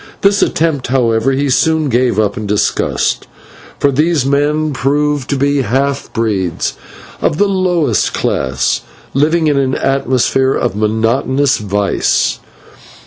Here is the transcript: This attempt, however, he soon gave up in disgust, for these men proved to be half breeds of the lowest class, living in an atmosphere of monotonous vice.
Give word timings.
This 0.21 0.41
attempt, 0.41 0.87
however, 0.87 1.31
he 1.33 1.47
soon 1.47 1.87
gave 1.87 2.17
up 2.19 2.35
in 2.35 2.47
disgust, 2.47 3.27
for 3.79 3.91
these 3.91 4.25
men 4.25 4.73
proved 4.73 5.29
to 5.29 5.35
be 5.35 5.61
half 5.61 6.11
breeds 6.11 6.73
of 7.21 7.37
the 7.37 7.47
lowest 7.47 8.11
class, 8.11 8.81
living 9.13 9.45
in 9.45 9.59
an 9.59 9.75
atmosphere 9.75 10.55
of 10.55 10.75
monotonous 10.75 11.59
vice. 11.59 12.39